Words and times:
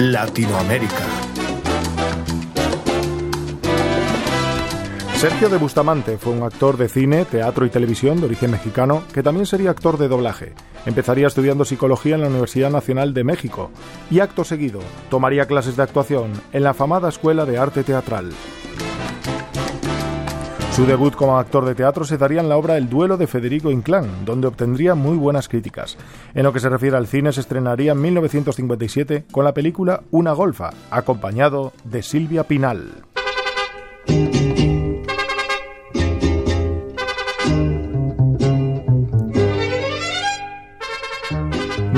Latinoamérica. 0.00 1.04
Sergio 5.16 5.50
de 5.50 5.58
Bustamante 5.58 6.16
fue 6.16 6.32
un 6.32 6.42
actor 6.42 6.78
de 6.78 6.88
cine, 6.88 7.26
teatro 7.26 7.66
y 7.66 7.68
televisión 7.68 8.18
de 8.18 8.24
origen 8.24 8.50
mexicano 8.50 9.02
que 9.12 9.22
también 9.22 9.44
sería 9.44 9.68
actor 9.68 9.98
de 9.98 10.08
doblaje. 10.08 10.54
Empezaría 10.86 11.26
estudiando 11.26 11.66
psicología 11.66 12.14
en 12.14 12.22
la 12.22 12.28
Universidad 12.28 12.70
Nacional 12.70 13.12
de 13.12 13.24
México 13.24 13.70
y 14.10 14.20
acto 14.20 14.42
seguido 14.42 14.80
tomaría 15.10 15.44
clases 15.44 15.76
de 15.76 15.82
actuación 15.82 16.32
en 16.54 16.62
la 16.62 16.70
afamada 16.70 17.10
Escuela 17.10 17.44
de 17.44 17.58
Arte 17.58 17.84
Teatral. 17.84 18.32
Su 20.80 20.86
debut 20.86 21.14
como 21.14 21.38
actor 21.38 21.66
de 21.66 21.74
teatro 21.74 22.06
se 22.06 22.16
daría 22.16 22.40
en 22.40 22.48
la 22.48 22.56
obra 22.56 22.78
El 22.78 22.88
duelo 22.88 23.18
de 23.18 23.26
Federico 23.26 23.70
Inclán, 23.70 24.24
donde 24.24 24.46
obtendría 24.46 24.94
muy 24.94 25.18
buenas 25.18 25.46
críticas. 25.46 25.98
En 26.32 26.42
lo 26.42 26.54
que 26.54 26.60
se 26.60 26.70
refiere 26.70 26.96
al 26.96 27.06
cine, 27.06 27.34
se 27.34 27.42
estrenaría 27.42 27.92
en 27.92 28.00
1957 28.00 29.26
con 29.30 29.44
la 29.44 29.52
película 29.52 30.00
Una 30.10 30.32
golfa, 30.32 30.70
acompañado 30.90 31.74
de 31.84 32.02
Silvia 32.02 32.44
Pinal. 32.44 33.04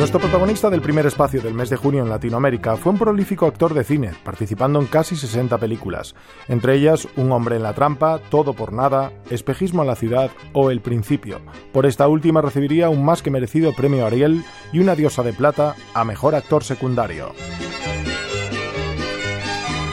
Nuestro 0.02 0.18
protagonista 0.18 0.68
del 0.68 0.82
primer 0.82 1.06
espacio 1.06 1.40
del 1.40 1.54
mes 1.54 1.70
de 1.70 1.76
junio 1.76 2.02
en 2.02 2.08
Latinoamérica 2.08 2.76
fue 2.76 2.90
un 2.90 2.98
prolífico 2.98 3.46
actor 3.46 3.72
de 3.72 3.84
cine, 3.84 4.10
participando 4.24 4.80
en 4.80 4.86
casi 4.86 5.14
60 5.14 5.56
películas, 5.58 6.16
entre 6.48 6.74
ellas 6.74 7.06
Un 7.14 7.30
hombre 7.30 7.54
en 7.54 7.62
la 7.62 7.72
trampa, 7.72 8.18
Todo 8.28 8.52
por 8.52 8.72
nada, 8.72 9.12
Espejismo 9.30 9.82
en 9.82 9.86
la 9.86 9.94
ciudad 9.94 10.32
o 10.54 10.72
El 10.72 10.80
principio. 10.80 11.40
Por 11.72 11.86
esta 11.86 12.08
última 12.08 12.42
recibiría 12.42 12.88
un 12.88 13.04
más 13.04 13.22
que 13.22 13.30
merecido 13.30 13.72
premio 13.74 14.04
Ariel 14.04 14.42
y 14.72 14.80
una 14.80 14.96
diosa 14.96 15.22
de 15.22 15.34
plata 15.34 15.76
a 15.94 16.04
mejor 16.04 16.34
actor 16.34 16.64
secundario. 16.64 17.32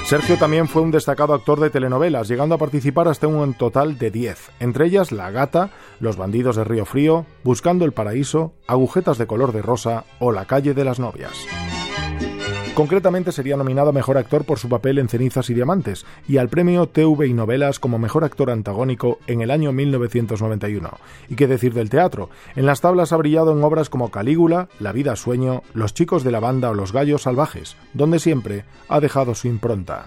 Sergio 0.10 0.40
también 0.40 0.68
fue 0.68 0.82
un 0.82 0.90
destacado 0.90 1.36
actor 1.36 1.60
de 1.60 1.70
telenovelas, 1.70 2.28
llegando 2.28 2.56
a 2.56 2.58
participar 2.58 3.08
hasta 3.08 3.28
un 3.28 3.54
total 3.54 4.00
de 4.00 4.10
10, 4.10 4.50
entre 4.60 4.88
ellas 4.88 5.12
La 5.12 5.30
Gata, 5.30 5.70
Los 6.00 6.18
Bandidos 6.18 6.56
de 6.56 6.64
Río 6.64 6.86
Frío, 6.86 7.28
Buscando 7.44 7.86
el 7.86 7.92
Paraíso, 7.92 8.52
Agujetas 8.66 9.20
de 9.20 9.28
color 9.28 9.52
de 9.52 9.62
rosa 9.62 10.06
o 10.18 10.32
La 10.32 10.46
Calle 10.46 10.74
de 10.74 10.84
las 10.84 10.98
Novias. 10.98 11.46
Concretamente 12.80 13.34
sería 13.34 13.58
nominado 13.58 13.90
a 13.90 13.92
Mejor 13.92 14.18
Actor 14.18 14.46
por 14.46 14.58
su 14.58 14.70
papel 14.70 15.00
en 15.00 15.10
Cenizas 15.10 15.50
y 15.50 15.54
Diamantes 15.54 16.06
y 16.30 16.38
al 16.38 16.48
premio 16.48 16.88
TV 16.88 17.28
y 17.28 17.34
Novelas 17.34 17.78
como 17.78 18.00
Mejor 18.00 18.24
Actor 18.24 18.52
Antagónico 18.52 19.20
en 19.28 19.42
el 19.42 19.52
año 19.52 19.74
1991. 19.74 20.90
¿Y 21.28 21.36
qué 21.36 21.48
decir 21.48 21.74
del 21.74 21.90
teatro? 21.90 22.30
En 22.56 22.66
las 22.66 22.80
tablas 22.80 23.12
ha 23.12 23.18
brillado 23.18 23.52
en 23.52 23.62
obras 23.66 23.90
como 23.90 24.12
Calígula, 24.12 24.70
La 24.80 24.94
vida 24.94 25.18
sueño, 25.18 25.62
Los 25.74 25.94
chicos 25.94 26.24
de 26.24 26.32
la 26.32 26.40
banda 26.40 26.70
o 26.70 26.74
Los 26.74 26.94
gallos 26.94 27.24
salvajes, 27.24 27.76
donde 27.94 28.18
siempre 28.18 28.64
ha 28.88 29.02
dejado 29.02 29.36
su 29.36 29.50
impronta. 29.50 30.06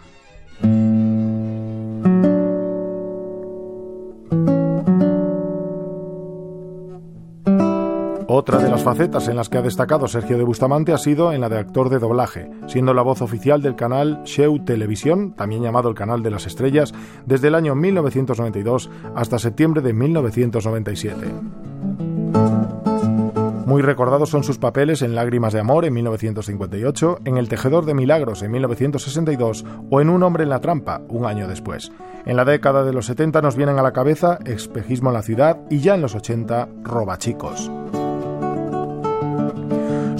Otra 8.29 8.59
de 8.59 8.71
las 8.71 8.83
facetas 8.83 9.29
en 9.29 9.37
las 9.37 9.49
que 9.49 9.59
ha 9.59 9.63
destacado 9.63 10.09
Sergio 10.09 10.39
de 10.39 10.45
Bustamante 10.45 10.93
ha 10.93 10.99
sido 10.99 11.33
en 11.33 11.41
la 11.41 11.49
de 11.49 11.59
actor 11.59 11.89
de 11.89 11.99
doblaje, 11.99 12.51
siendo 12.67 12.95
la 12.95 13.03
voz 13.03 13.21
oficial 13.23 13.63
del 13.63 13.77
canal 13.77 14.23
Show 14.25 14.65
Televisión, 14.65 15.33
también 15.33 15.63
llamado 15.63 15.89
el 15.89 15.95
Canal 15.95 16.23
de 16.23 16.31
las 16.31 16.47
Estrellas, 16.47 16.93
desde 17.27 17.49
el 17.49 17.55
año 17.55 17.75
1992 17.75 18.91
hasta 19.15 19.39
septiembre 19.39 19.83
de 19.83 19.93
1997. 19.93 21.27
Muy 23.67 23.81
recordados 23.81 24.29
son 24.29 24.45
sus 24.45 24.59
papeles 24.59 25.01
en 25.01 25.15
Lágrimas 25.15 25.55
de 25.55 25.61
Amor 25.61 25.87
en 25.87 25.95
1958, 25.95 27.21
en 27.25 27.39
El 27.39 27.49
Tejedor 27.49 27.87
de 27.87 27.95
Milagros 27.95 28.43
en 28.43 28.51
1962 28.51 29.65
o 29.91 30.01
en 30.01 30.11
Un 30.11 30.23
Hombre 30.23 30.43
en 30.43 30.51
la 30.51 30.61
Trampa 30.61 31.01
un 31.09 31.25
año 31.25 31.49
después. 31.49 31.91
En 32.27 32.37
la 32.37 32.45
década 32.45 32.85
de 32.85 32.93
los 32.93 33.07
70 33.07 33.41
nos 33.41 33.57
vienen 33.57 33.79
a 33.79 33.83
la 33.83 33.93
cabeza 33.93 34.39
Espejismo 34.45 35.09
en 35.09 35.15
la 35.15 35.23
Ciudad 35.23 35.59
y 35.71 35.79
ya 35.79 35.95
en 35.95 36.03
los 36.03 36.15
80 36.15 36.69
Robachicos. 36.83 37.71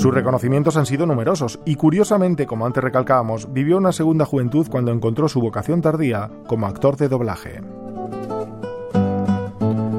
Sus 0.03 0.13
reconocimientos 0.13 0.77
han 0.77 0.85
sido 0.85 1.07
numerosos 1.07 1.61
y 1.65 1.77
curiosamente, 1.77 2.45
como 2.45 2.67
antes 2.67 2.83
recalcábamos, 2.83 3.53
vivió 3.53 3.77
una 3.77 3.93
segunda 3.93 4.25
juventud 4.25 4.67
cuando 4.69 4.91
encontró 4.91 5.29
su 5.29 5.41
vocación 5.41 5.81
tardía 5.81 6.29
como 6.49 6.67
actor 6.67 6.97
de 6.97 7.09
doblaje. 7.09 7.61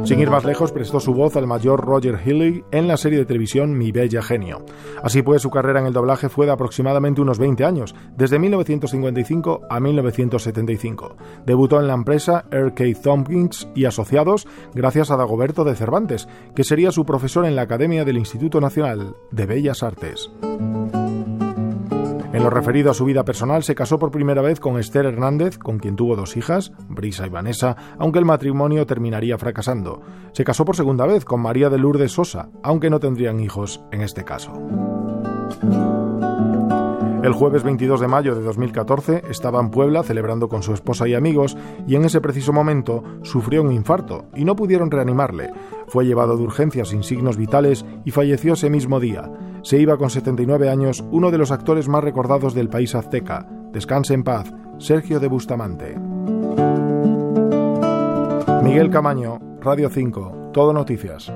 Sin 0.04 0.20
ir 0.20 0.30
más 0.30 0.44
lejos, 0.44 0.74
prestó 0.74 1.00
su 1.00 1.14
voz 1.14 1.38
al 1.38 1.48
mayor 1.48 1.80
Roger 1.80 2.18
Healy 2.18 2.66
en 2.72 2.90
la 2.90 2.98
serie 2.98 3.20
de 3.20 3.26
televisión 3.26 3.78
Mi 3.78 3.94
Bella 3.94 4.22
Genio. 4.22 4.66
Así 5.02 5.22
pues, 5.22 5.42
su 5.42 5.50
carrera 5.50 5.80
en 5.80 5.86
el 5.86 5.94
doblaje 5.94 6.28
fue 6.28 6.46
de 6.46 6.52
aproximadamente 6.52 7.22
unos 7.22 7.40
20 7.40 7.64
años, 7.64 7.96
desde 8.18 8.38
1955 8.38 9.62
a 9.70 9.80
1975. 9.80 11.16
Debutó 11.46 11.80
en 11.80 11.88
la 11.88 11.94
empresa 11.94 12.44
R.K. 12.52 12.84
Tompkins 13.02 13.70
y 13.76 13.86
Asociados 13.86 14.46
gracias 14.74 15.10
a 15.10 15.16
Dagoberto 15.16 15.64
de 15.64 15.76
Cervantes, 15.76 16.28
que 16.54 16.66
sería 16.66 16.92
su 16.92 17.06
profesor 17.06 17.46
en 17.46 17.56
la 17.56 17.62
Academia 17.62 18.04
del 18.04 18.18
Instituto 18.18 18.60
Nacional 18.60 19.16
de 19.32 19.46
Bellas 19.46 19.84
Artes. 19.84 20.30
Lo 22.44 22.50
referido 22.50 22.92
a 22.92 22.94
su 22.94 23.06
vida 23.06 23.24
personal, 23.24 23.64
se 23.64 23.74
casó 23.74 23.98
por 23.98 24.12
primera 24.12 24.42
vez 24.42 24.60
con 24.60 24.78
Esther 24.78 25.06
Hernández, 25.06 25.58
con 25.58 25.80
quien 25.80 25.96
tuvo 25.96 26.18
dos 26.18 26.36
hijas, 26.36 26.74
Brisa 26.90 27.26
y 27.26 27.30
Vanessa, 27.30 27.78
aunque 27.98 28.20
el 28.20 28.26
matrimonio 28.26 28.86
terminaría 28.86 29.38
fracasando. 29.38 30.02
Se 30.34 30.44
casó 30.44 30.66
por 30.66 30.76
segunda 30.76 31.06
vez 31.06 31.24
con 31.24 31.40
María 31.40 31.70
de 31.70 31.78
Lourdes 31.78 32.12
Sosa, 32.12 32.50
aunque 32.62 32.90
no 32.90 33.00
tendrían 33.00 33.40
hijos 33.40 33.82
en 33.94 34.02
este 34.02 34.26
caso. 34.26 34.52
El 37.24 37.32
jueves 37.32 37.64
22 37.64 38.02
de 38.02 38.10
mayo 38.10 38.36
de 38.36 38.42
2014 38.42 39.24
estaba 39.30 39.62
en 39.62 39.72
Puebla 39.72 40.04
celebrando 40.04 40.50
con 40.50 40.64
su 40.64 40.74
esposa 40.74 41.08
y 41.08 41.14
amigos 41.14 41.56
y 41.88 41.96
en 41.96 42.04
ese 42.04 42.20
preciso 42.20 42.52
momento 42.52 43.06
sufrió 43.22 43.62
un 43.62 43.72
infarto 43.72 44.26
y 44.36 44.44
no 44.44 44.58
pudieron 44.58 44.92
reanimarle. 44.92 45.50
Fue 45.88 46.06
llevado 46.06 46.36
de 46.36 46.44
urgencias 46.44 46.90
sin 46.90 47.04
signos 47.04 47.38
vitales 47.38 47.86
y 48.04 48.12
falleció 48.12 48.56
ese 48.56 48.70
mismo 48.70 49.00
día. 49.00 49.32
Se 49.64 49.80
iba 49.80 49.98
con 49.98 50.10
79 50.10 50.70
años 50.70 51.04
uno 51.10 51.32
de 51.32 51.38
los 51.38 51.52
actores 51.52 51.88
más 51.88 52.04
recordados 52.04 52.54
del 52.54 52.70
país 52.70 52.96
azteca. 52.96 53.48
Descanse 53.72 54.14
en 54.14 54.24
paz, 54.24 54.54
Sergio 54.78 55.22
de 55.22 55.28
Bustamante. 55.30 55.98
Miguel 58.62 58.90
Camaño, 58.90 59.40
Radio 59.62 59.90
5, 59.90 60.52
Todo 60.54 60.74
Noticias. 60.74 61.32